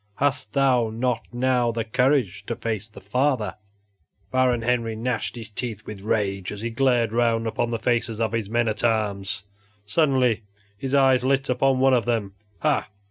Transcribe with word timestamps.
Hast 0.15 0.53
thou 0.53 0.89
not 0.89 1.27
now 1.31 1.71
the 1.71 1.83
courage 1.83 2.43
to 2.47 2.55
face 2.55 2.89
the 2.89 2.99
father?" 3.01 3.57
Baron 4.31 4.63
Henry 4.63 4.95
gnashed 4.95 5.35
his 5.35 5.51
teeth 5.51 5.85
with 5.85 6.01
rage 6.01 6.51
as 6.51 6.61
he 6.61 6.71
glared 6.71 7.13
around 7.13 7.45
upon 7.45 7.69
the 7.69 7.77
faces 7.77 8.19
of 8.19 8.31
his 8.31 8.49
men 8.49 8.67
at 8.67 8.83
arms. 8.83 9.43
Suddenly 9.85 10.41
his 10.75 10.95
eye 10.95 11.17
lit 11.17 11.51
upon 11.51 11.77
one 11.79 11.93
of 11.93 12.05
them. 12.05 12.33
"Ha! 12.61 12.89